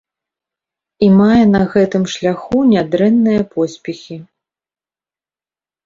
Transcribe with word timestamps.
І 1.07 1.09
мае 1.19 1.43
на 1.55 1.61
гэтым 1.75 2.03
шляху 2.15 2.59
нядрэнныя 2.73 3.41
поспехі. 3.55 4.21